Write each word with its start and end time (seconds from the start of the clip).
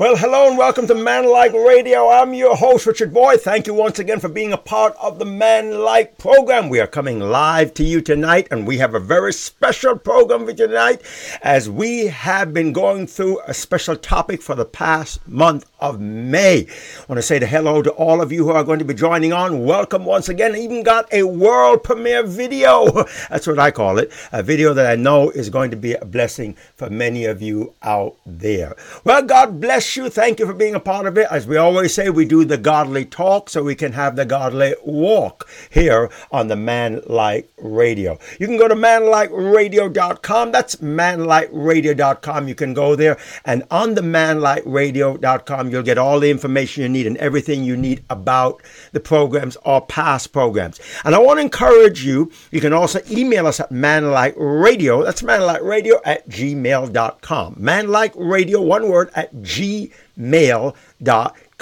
Well, 0.00 0.16
hello 0.16 0.48
and 0.48 0.56
welcome 0.56 0.86
to 0.86 0.94
Man 0.94 1.30
Like 1.30 1.52
Radio. 1.52 2.08
I'm 2.08 2.32
your 2.32 2.56
host, 2.56 2.86
Richard 2.86 3.12
Boyd. 3.12 3.42
Thank 3.42 3.66
you 3.66 3.74
once 3.74 3.98
again 3.98 4.18
for 4.18 4.30
being 4.30 4.54
a 4.54 4.56
part 4.56 4.96
of 4.98 5.18
the 5.18 5.26
Man 5.26 5.80
Like 5.80 6.16
program. 6.16 6.70
We 6.70 6.80
are 6.80 6.86
coming 6.86 7.20
live 7.20 7.74
to 7.74 7.84
you 7.84 8.00
tonight, 8.00 8.48
and 8.50 8.66
we 8.66 8.78
have 8.78 8.94
a 8.94 8.98
very 8.98 9.34
special 9.34 9.98
program 9.98 10.46
for 10.46 10.54
tonight 10.54 11.02
as 11.42 11.68
we 11.68 12.06
have 12.06 12.54
been 12.54 12.72
going 12.72 13.08
through 13.08 13.42
a 13.46 13.52
special 13.52 13.94
topic 13.94 14.40
for 14.40 14.54
the 14.54 14.64
past 14.64 15.28
month 15.28 15.70
of 15.80 16.00
May. 16.00 16.60
I 16.60 17.04
want 17.06 17.18
to 17.18 17.22
say 17.22 17.38
the 17.38 17.46
hello 17.46 17.82
to 17.82 17.90
all 17.90 18.22
of 18.22 18.32
you 18.32 18.44
who 18.44 18.52
are 18.52 18.64
going 18.64 18.78
to 18.78 18.86
be 18.86 18.94
joining 18.94 19.34
on. 19.34 19.66
Welcome 19.66 20.06
once 20.06 20.30
again. 20.30 20.54
I 20.54 20.60
Even 20.60 20.82
got 20.82 21.12
a 21.12 21.24
world 21.24 21.84
premiere 21.84 22.26
video. 22.26 22.90
That's 23.28 23.46
what 23.46 23.58
I 23.58 23.70
call 23.70 23.98
it. 23.98 24.10
A 24.32 24.42
video 24.42 24.72
that 24.72 24.86
I 24.86 24.96
know 24.96 25.28
is 25.28 25.50
going 25.50 25.70
to 25.72 25.76
be 25.76 25.92
a 25.92 26.06
blessing 26.06 26.56
for 26.74 26.88
many 26.88 27.26
of 27.26 27.42
you 27.42 27.74
out 27.82 28.16
there. 28.24 28.74
Well, 29.04 29.22
God 29.22 29.60
bless 29.60 29.89
you. 29.96 30.08
Thank 30.10 30.40
you 30.40 30.46
for 30.46 30.54
being 30.54 30.74
a 30.74 30.80
part 30.80 31.06
of 31.06 31.16
it. 31.18 31.26
As 31.30 31.46
we 31.46 31.56
always 31.56 31.94
say, 31.94 32.10
we 32.10 32.24
do 32.24 32.44
the 32.44 32.58
godly 32.58 33.04
talk 33.04 33.48
so 33.50 33.62
we 33.62 33.74
can 33.74 33.92
have 33.92 34.16
the 34.16 34.24
godly 34.24 34.74
walk 34.84 35.48
here 35.70 36.10
on 36.30 36.48
the 36.48 36.56
Man 36.56 37.00
Like 37.06 37.50
Radio. 37.58 38.18
You 38.38 38.46
can 38.46 38.56
go 38.56 38.68
to 38.68 38.74
manlikeradio.com. 38.74 40.52
That's 40.52 40.76
manlikeradio.com. 40.76 42.48
You 42.48 42.54
can 42.54 42.74
go 42.74 42.96
there 42.96 43.18
and 43.44 43.64
on 43.70 43.94
the 43.94 44.00
manlikeradio.com, 44.00 45.70
you'll 45.70 45.82
get 45.82 45.98
all 45.98 46.20
the 46.20 46.30
information 46.30 46.82
you 46.82 46.88
need 46.88 47.06
and 47.06 47.16
everything 47.18 47.64
you 47.64 47.76
need 47.76 48.04
about 48.10 48.62
the 48.92 49.00
programs 49.00 49.56
or 49.64 49.80
past 49.80 50.32
programs. 50.32 50.80
And 51.04 51.14
I 51.14 51.18
want 51.18 51.38
to 51.38 51.42
encourage 51.42 52.04
you, 52.04 52.30
you 52.50 52.60
can 52.60 52.72
also 52.72 53.00
email 53.10 53.46
us 53.46 53.60
at 53.60 53.70
manlikeradio. 53.70 55.04
That's 55.04 55.22
manlikeradio 55.22 56.00
at 56.04 56.28
gmail.com. 56.28 57.54
Manlikeradio, 57.56 58.64
one 58.64 58.88
word, 58.88 59.10
at 59.14 59.34
gmail 60.18 60.74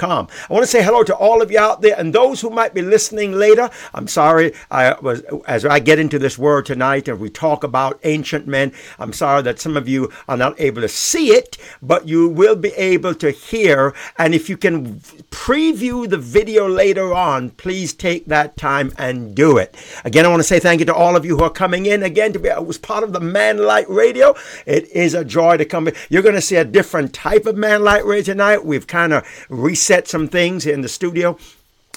I 0.03 0.27
want 0.51 0.63
to 0.63 0.67
say 0.67 0.83
hello 0.83 1.03
to 1.05 1.15
all 1.15 1.43
of 1.43 1.51
you 1.51 1.59
out 1.59 1.83
there 1.83 1.99
and 1.99 2.15
those 2.15 2.41
who 2.41 2.51
might 2.51 2.75
be 2.75 2.83
listening 2.83 3.33
later. 3.33 3.71
I'm 3.95 4.09
sorry, 4.09 4.53
I 4.71 4.95
was 5.01 5.23
as 5.47 5.65
I 5.65 5.81
get 5.81 5.99
into 5.99 6.19
this 6.19 6.39
word 6.39 6.67
tonight 6.67 7.09
and 7.09 7.19
we 7.19 7.31
talk 7.31 7.65
about 7.65 8.01
ancient 8.05 8.47
men. 8.47 8.73
I'm 8.99 9.13
sorry 9.13 9.43
that 9.43 9.61
some 9.61 9.77
of 9.77 9.89
you 9.89 10.13
are 10.29 10.37
not 10.37 10.61
able 10.61 10.83
to 10.83 10.89
see 10.89 11.31
it, 11.31 11.57
but 11.83 12.07
you 12.07 12.29
will 12.29 12.57
be 12.57 12.73
able 12.75 13.15
to 13.17 13.31
hear. 13.31 13.95
And 14.17 14.35
if 14.35 14.49
you 14.49 14.57
can 14.57 15.01
preview 15.31 16.09
the 16.09 16.19
video 16.19 16.69
later 16.69 17.13
on, 17.13 17.51
please 17.51 17.93
take 17.93 18.27
that 18.27 18.57
time 18.57 18.93
and 18.99 19.35
do 19.35 19.59
it. 19.59 19.75
Again, 20.05 20.25
I 20.25 20.29
want 20.29 20.41
to 20.41 20.45
say 20.45 20.61
thank 20.61 20.81
you 20.81 20.87
to 20.87 20.95
all 20.95 21.17
of 21.17 21.25
you 21.25 21.37
who 21.37 21.45
are 21.45 21.51
coming 21.51 21.87
in 21.87 22.03
again 22.03 22.33
to 22.33 22.39
be 22.39 22.51
I 22.51 22.59
was 22.59 22.79
part 22.79 23.05
of 23.05 23.13
the 23.13 23.21
Man 23.21 23.59
Like 23.59 23.89
Radio. 23.89 24.35
It 24.67 24.89
is 24.91 25.15
a 25.15 25.25
joy 25.25 25.57
to 25.57 25.65
come. 25.65 25.89
You're 26.09 26.23
going 26.23 26.35
to 26.35 26.41
see 26.41 26.57
a 26.57 26.65
different 26.65 27.13
type 27.13 27.47
of 27.47 27.57
Man 27.57 27.83
Like 27.83 28.05
Radio 28.05 28.25
tonight. 28.25 28.65
We've 28.65 28.87
kind 28.87 29.13
of 29.13 29.25
reset 29.49 29.88
reset 29.89 30.07
some 30.07 30.29
things 30.29 30.67
in 30.67 30.83
the 30.83 30.89
studio 30.89 31.35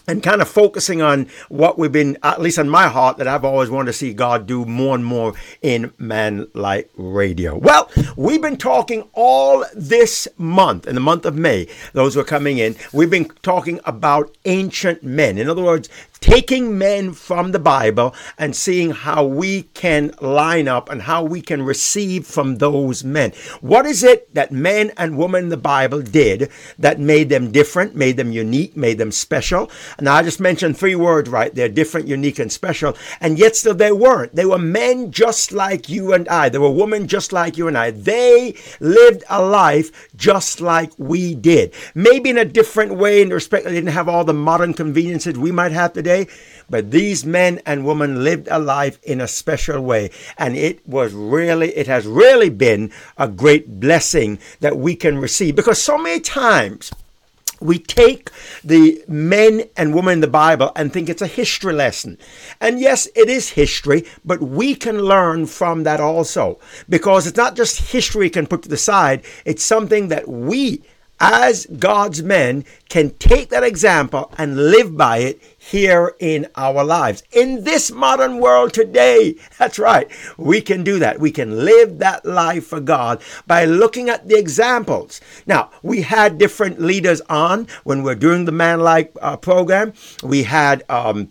and 0.07 0.23
kind 0.23 0.41
of 0.41 0.47
focusing 0.47 1.02
on 1.02 1.27
what 1.49 1.77
we've 1.77 1.91
been, 1.91 2.17
at 2.23 2.41
least 2.41 2.57
in 2.57 2.69
my 2.69 2.88
heart, 2.88 3.17
that 3.17 3.27
I've 3.27 3.45
always 3.45 3.69
wanted 3.69 3.88
to 3.88 3.94
see 3.94 4.13
God 4.13 4.47
do 4.47 4.66
more 4.66 4.95
and 4.95 5.05
more 5.05 5.33
in 5.61 5.94
Man 5.97 6.47
Like 6.53 6.89
Radio. 6.95 7.57
Well, 7.57 7.89
we've 8.16 8.41
been 8.41 8.57
talking 8.57 9.07
all 9.13 9.66
this 9.75 10.27
month, 10.38 10.88
in 10.88 10.95
the 10.95 11.02
month 11.02 11.25
of 11.25 11.35
May, 11.35 11.67
those 11.94 12.13
who 12.13 12.19
are 12.19 12.25
coming 12.25 12.57
in, 12.57 12.75
we've 12.94 13.09
been 13.09 13.29
talking 13.41 13.79
about 13.85 14.35
ancient 14.45 15.03
men. 15.03 15.38
In 15.38 15.49
other 15.49 15.63
words, 15.63 15.89
taking 16.22 16.77
men 16.77 17.11
from 17.11 17.52
the 17.52 17.59
Bible 17.59 18.13
and 18.38 18.55
seeing 18.55 18.91
how 18.91 19.25
we 19.25 19.63
can 19.73 20.13
line 20.22 20.67
up 20.67 20.88
and 20.89 21.02
how 21.02 21.23
we 21.23 21.41
can 21.41 21.63
receive 21.63 22.25
from 22.27 22.57
those 22.57 23.03
men. 23.03 23.31
What 23.59 23.88
is 23.88 24.03
it 24.03 24.33
that 24.35 24.52
men 24.52 24.91
and 24.97 25.17
women 25.17 25.45
in 25.45 25.49
the 25.49 25.57
Bible 25.57 26.02
did 26.02 26.52
that 26.77 26.99
made 26.99 27.29
them 27.29 27.51
different, 27.51 27.95
made 27.95 28.18
them 28.18 28.31
unique, 28.31 28.78
made 28.78 29.00
them 29.00 29.12
special? 29.12 29.69
Now, 30.00 30.16
I 30.16 30.24
just 30.24 30.40
mentioned 30.40 30.78
three 30.78 30.96
words 30.96 31.29
right 31.29 31.53
there 31.53 31.69
different, 31.69 32.07
unique, 32.07 32.40
and 32.40 32.52
special. 32.52 32.96
And 33.19 33.40
yet, 33.40 33.56
still, 33.56 33.74
they 33.74 33.91
weren't. 33.91 34.35
They 34.35 34.46
were 34.46 34.59
men 34.59 35.12
just 35.12 35.52
like 35.52 35.90
you 35.90 36.13
and 36.13 36.28
I. 36.28 36.50
They 36.50 36.59
were 36.59 36.69
women 36.69 37.07
just 37.07 37.34
like 37.34 37.57
you 37.57 37.68
and 37.68 37.78
I. 37.78 37.91
They 37.91 38.56
lived 38.80 39.24
a 39.30 39.41
life 39.41 40.09
just 40.16 40.62
like 40.62 40.91
we 40.97 41.35
did. 41.35 41.74
Maybe 41.96 42.30
in 42.30 42.38
a 42.38 42.46
different 42.46 42.96
way, 42.96 43.22
in 43.22 43.30
respect 43.30 43.66
they 43.66 43.72
didn't 43.72 43.90
have 43.90 44.07
all 44.07 44.24
the 44.24 44.34
modern 44.34 44.74
conveniences 44.74 45.38
we 45.38 45.51
might 45.51 45.72
have 45.72 45.94
today 45.94 46.01
today, 46.01 46.31
but 46.69 46.91
these 46.91 47.25
men 47.25 47.62
and 47.66 47.85
women 47.85 48.24
lived 48.24 48.47
a 48.50 48.59
life 48.59 49.00
in 49.03 49.22
a 49.22 49.28
special 49.28 49.81
way. 49.81 50.09
And 50.38 50.56
it 50.56 50.88
was 50.88 51.13
really, 51.13 51.69
it 51.75 51.88
has 51.88 52.06
really 52.06 52.50
been 52.50 52.91
a 53.18 53.28
great 53.28 53.80
blessing 53.80 54.40
that 54.59 54.78
we 54.78 54.96
can 54.96 55.18
receive 55.19 55.56
because 55.56 55.81
so 55.81 55.97
many 55.97 56.19
times, 56.19 56.91
we 57.61 57.79
take 57.79 58.29
the 58.63 59.03
men 59.07 59.63
and 59.77 59.94
women 59.94 60.13
in 60.13 60.22
the 60.22 60.27
Bible 60.27 60.72
and 60.75 60.91
think 60.91 61.09
it's 61.09 61.22
a 61.22 61.27
history 61.27 61.73
lesson. 61.73 62.17
And 62.59 62.79
yes, 62.79 63.07
it 63.16 63.29
is 63.29 63.49
history, 63.49 64.05
but 64.25 64.41
we 64.41 64.75
can 64.75 65.03
learn 65.03 65.45
from 65.45 65.83
that 65.83 66.00
also 66.00 66.59
because 66.89 67.27
it's 67.27 67.38
not 67.38 67.55
just 67.55 67.91
history 67.91 68.21
we 68.21 68.29
can 68.29 68.47
put 68.47 68.63
to 68.63 68.69
the 68.69 68.77
side, 68.77 69.23
it's 69.45 69.63
something 69.63 70.07
that 70.09 70.27
we 70.27 70.83
as 71.21 71.67
God's 71.67 72.23
men 72.23 72.65
can 72.89 73.11
take 73.11 73.49
that 73.49 73.63
example 73.63 74.33
and 74.37 74.71
live 74.71 74.97
by 74.97 75.17
it 75.19 75.41
here 75.55 76.15
in 76.19 76.47
our 76.55 76.83
lives. 76.83 77.23
In 77.31 77.63
this 77.63 77.91
modern 77.91 78.39
world 78.39 78.73
today, 78.73 79.35
that's 79.59 79.77
right, 79.77 80.09
we 80.37 80.59
can 80.59 80.83
do 80.83 80.97
that. 80.99 81.19
We 81.19 81.31
can 81.31 81.63
live 81.63 81.99
that 81.99 82.25
life 82.25 82.65
for 82.65 82.79
God 82.79 83.21
by 83.45 83.65
looking 83.65 84.09
at 84.09 84.27
the 84.27 84.37
examples. 84.37 85.21
Now, 85.45 85.69
we 85.83 86.01
had 86.01 86.39
different 86.39 86.81
leaders 86.81 87.21
on 87.29 87.67
when 87.83 88.01
we're 88.01 88.15
doing 88.15 88.45
the 88.45 88.51
Man 88.51 88.79
Like 88.79 89.13
uh, 89.21 89.38
program. 89.38 89.93
We 90.23 90.43
had, 90.43 90.83
um, 90.89 91.29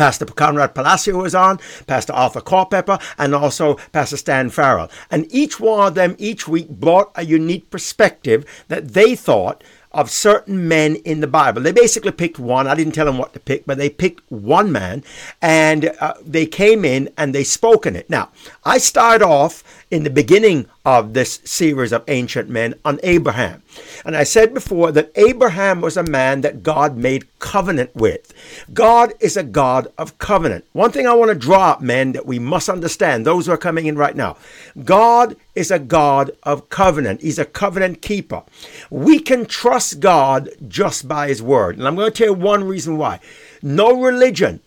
Pastor 0.00 0.24
Conrad 0.24 0.74
Palacio 0.74 1.20
was 1.20 1.34
on, 1.34 1.60
Pastor 1.86 2.14
Arthur 2.14 2.40
Culpepper, 2.40 2.98
and 3.18 3.34
also 3.34 3.74
Pastor 3.92 4.16
Stan 4.16 4.48
Farrell. 4.48 4.90
And 5.10 5.26
each 5.28 5.60
one 5.60 5.88
of 5.88 5.94
them 5.94 6.16
each 6.18 6.48
week 6.48 6.70
brought 6.70 7.12
a 7.16 7.26
unique 7.26 7.68
perspective 7.68 8.46
that 8.68 8.94
they 8.94 9.14
thought 9.14 9.62
of 9.92 10.08
certain 10.08 10.66
men 10.66 10.96
in 10.96 11.20
the 11.20 11.26
Bible. 11.26 11.60
They 11.60 11.72
basically 11.72 12.12
picked 12.12 12.38
one. 12.38 12.66
I 12.66 12.74
didn't 12.74 12.94
tell 12.94 13.04
them 13.04 13.18
what 13.18 13.34
to 13.34 13.40
pick, 13.40 13.66
but 13.66 13.76
they 13.76 13.90
picked 13.90 14.22
one 14.30 14.72
man 14.72 15.04
and 15.42 15.92
uh, 16.00 16.14
they 16.24 16.46
came 16.46 16.86
in 16.86 17.10
and 17.18 17.34
they 17.34 17.44
spoke 17.44 17.84
in 17.84 17.94
it. 17.94 18.08
Now, 18.08 18.30
I 18.64 18.78
start 18.78 19.20
off 19.20 19.62
in 19.90 20.04
the 20.04 20.08
beginning 20.10 20.66
of 20.84 21.12
this 21.12 21.40
series 21.44 21.92
of 21.92 22.04
ancient 22.08 22.48
men 22.48 22.74
on 22.84 22.98
Abraham. 23.02 23.62
And 24.04 24.16
I 24.16 24.24
said 24.24 24.54
before 24.54 24.92
that 24.92 25.12
Abraham 25.14 25.80
was 25.80 25.96
a 25.96 26.02
man 26.02 26.40
that 26.40 26.62
God 26.62 26.96
made 26.96 27.26
covenant 27.38 27.94
with. 27.94 28.32
God 28.72 29.12
is 29.20 29.36
a 29.36 29.42
God 29.42 29.88
of 29.98 30.18
covenant. 30.18 30.64
One 30.72 30.90
thing 30.90 31.06
I 31.06 31.14
want 31.14 31.30
to 31.30 31.34
draw 31.34 31.72
up, 31.72 31.82
men, 31.82 32.12
that 32.12 32.26
we 32.26 32.38
must 32.38 32.68
understand, 32.68 33.26
those 33.26 33.46
who 33.46 33.52
are 33.52 33.58
coming 33.58 33.86
in 33.86 33.96
right 33.96 34.16
now, 34.16 34.36
God 34.84 35.36
is 35.54 35.70
a 35.70 35.78
God 35.78 36.30
of 36.42 36.70
covenant. 36.70 37.20
He's 37.20 37.38
a 37.38 37.44
covenant 37.44 38.00
keeper. 38.00 38.42
We 38.88 39.18
can 39.18 39.44
trust 39.44 40.00
God 40.00 40.48
just 40.66 41.06
by 41.06 41.28
his 41.28 41.42
word. 41.42 41.76
And 41.76 41.86
I'm 41.86 41.96
going 41.96 42.10
to 42.10 42.16
tell 42.16 42.28
you 42.28 42.34
one 42.34 42.64
reason 42.64 42.96
why. 42.96 43.20
No 43.62 44.00
religion 44.00 44.60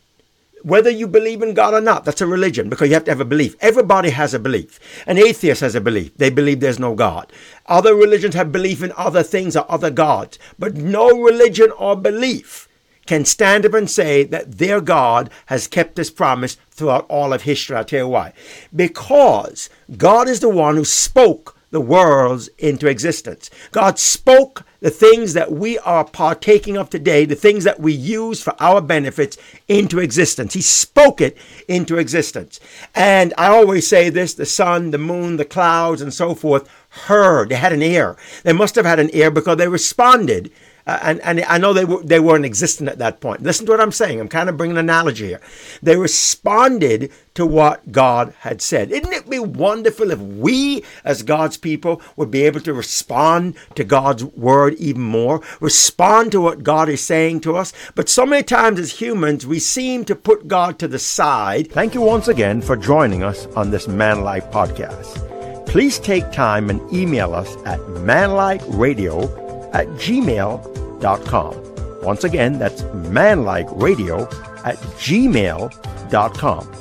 whether 0.63 0.90
you 0.90 1.07
believe 1.07 1.41
in 1.41 1.53
God 1.53 1.74
or 1.74 1.81
not, 1.81 2.06
that's 2.06 2.22
a 2.22 2.28
religion 2.28 2.69
because 2.69 2.88
you 2.88 2.94
have 2.94 3.03
to 3.06 3.12
have 3.12 3.19
a 3.19 3.25
belief. 3.25 3.56
Everybody 3.59 4.09
has 4.09 4.34
a 4.34 4.40
belief. 4.40 4.79
An 5.06 5.18
atheist 5.18 5.62
has 5.62 5.75
a 5.75 5.81
belief. 5.81 6.18
They 6.18 6.29
believe 6.29 6.59
there's 6.59 6.79
no 6.79 6.96
God. 6.96 7.31
Other 7.68 7.94
religions 7.94 8.35
have 8.35 8.51
belief 8.51 8.81
in 8.81 8.94
other 8.97 9.24
things 9.24 9.56
or 9.56 9.69
other 9.69 9.91
gods, 9.91 10.40
but 10.57 10.75
no 10.75 11.09
religion 11.09 11.72
or 11.78 11.96
belief 11.96 12.68
can 13.06 13.25
stand 13.25 13.66
up 13.66 13.74
and 13.74 13.90
say 13.90 14.24
that 14.24 14.57
their 14.57 14.79
God 14.79 15.29
has 15.47 15.68
kept 15.68 15.97
his 15.97 16.09
promise 16.09 16.56
throughout 16.72 17.06
all 17.09 17.34
of 17.34 17.41
history. 17.41 17.75
I'll 17.75 17.84
tell 17.84 18.06
you 18.06 18.07
why. 18.07 18.34
Because 18.74 19.69
God 19.98 20.30
is 20.30 20.39
the 20.39 20.50
one 20.50 20.77
who 20.77 20.86
spoke 20.86 21.57
the 21.74 21.81
worlds 21.81 22.50
into 22.60 22.88
existence. 22.88 23.50
God 23.72 23.98
spoke 23.98 24.64
the 24.80 24.92
things 24.92 25.34
that 25.34 25.52
we 25.52 25.80
are 25.80 26.06
partaking 26.06 26.78
of 26.78 26.88
today, 26.88 27.25
the 27.25 27.34
things 27.34 27.64
that 27.64 27.80
we 27.80 27.92
use 27.92 28.44
for 28.44 28.54
our 28.60 28.80
benefits, 28.80 29.40
into 29.68 29.98
existence. 29.98 30.54
He 30.54 30.62
spoke 30.62 31.20
it 31.20 31.36
into 31.68 31.98
existence. 31.98 32.60
And 32.94 33.34
I 33.40 33.48
always 33.48 33.88
say 33.88 34.10
this 34.10 34.36
the 34.36 34.46
sun, 34.46 34.92
the 34.92 35.00
moon, 35.00 35.38
the 35.38 35.46
clouds, 35.46 36.00
and 36.00 36.14
so 36.14 36.36
forth 36.36 36.70
heard. 36.90 37.50
They 37.50 37.56
had 37.56 37.74
an 37.74 37.81
ear. 37.81 38.18
They 38.44 38.54
must 38.54 38.76
have 38.76 38.86
had 38.86 39.00
an 39.00 39.10
ear 39.12 39.31
because 39.31 39.58
they 39.58 39.68
responded 39.68 40.52
uh, 40.85 41.00
and, 41.01 41.21
and 41.21 41.41
I 41.45 41.57
know 41.57 41.74
they, 41.74 41.85
were, 41.85 42.03
they 42.03 42.19
weren't 42.19 42.45
existent 42.45 42.89
at 42.89 42.97
that 42.97 43.21
point. 43.21 43.41
Listen 43.41 43.65
to 43.65 43.71
what 43.71 43.81
I'm 43.81 43.91
saying. 43.91 44.19
I'm 44.19 44.27
kind 44.27 44.50
of 44.50 44.57
bringing 44.57 44.77
an 44.77 44.85
analogy 44.85 45.27
here. 45.27 45.41
They 45.81 45.95
responded 45.95 47.12
to 47.35 47.45
what 47.45 47.91
God 47.91 48.33
had 48.39 48.62
said. 48.62 48.91
Isn't 48.91 49.13
it 49.13 49.30
be 49.30 49.39
wonderful 49.39 50.12
if 50.12 50.19
we, 50.19 50.83
as 51.06 51.24
God's 51.24 51.57
people, 51.57 52.01
would 52.15 52.30
be 52.30 52.44
able 52.44 52.59
to 52.62 52.74
respond 52.74 53.56
to 53.75 53.83
God's 53.83 54.24
word 54.24 54.74
even 54.75 55.01
more, 55.01 55.41
respond 55.59 56.31
to 56.33 56.41
what 56.41 56.63
God 56.63 56.89
is 56.89 57.03
saying 57.03 57.41
to 57.41 57.56
us? 57.56 57.74
But 57.95 58.09
so 58.09 58.25
many 58.25 58.44
times 58.44 58.80
as 58.80 59.00
humans, 59.00 59.47
we 59.47 59.59
seem 59.59 60.06
to 60.06 60.15
put 60.15 60.47
God 60.47 60.80
to 60.80 60.88
the 60.88 61.00
side. 61.00 61.71
Thank 61.71 61.94
you 61.94 62.01
once 62.01 62.27
again 62.27 62.62
for 62.62 62.75
joining 62.75 63.24
us 63.24 63.45
on 63.56 63.71
this 63.71 63.88
Man 63.88 64.21
Like 64.21 64.51
podcast. 64.51 65.30
Please 65.65 65.97
take 65.97 66.31
time 66.31 66.69
and 66.69 66.94
email 66.94 67.33
us 67.33 67.56
at 67.65 67.80
manlikeradio 67.80 69.44
at 69.74 69.88
Once 72.04 72.24
again, 72.24 72.60
that's 72.60 72.82
manlikeradio 72.84 74.26
at 74.66 74.78
gmail.com. 74.98 76.72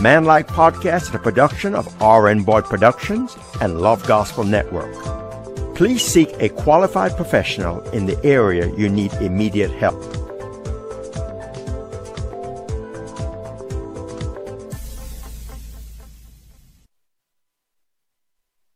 Manlike 0.00 0.48
Podcast 0.48 1.02
is 1.02 1.14
a 1.14 1.18
production 1.18 1.74
of 1.74 1.86
RN 2.02 2.42
Boyd 2.42 2.64
Productions 2.64 3.36
and 3.60 3.80
Love 3.80 4.06
Gospel 4.06 4.44
Network. 4.44 4.92
Please 5.74 6.04
seek 6.04 6.28
a 6.40 6.48
qualified 6.48 7.16
professional 7.16 7.80
in 7.90 8.06
the 8.06 8.22
area 8.24 8.66
you 8.76 8.88
need 8.88 9.12
immediate 9.14 9.70
help. 9.70 10.23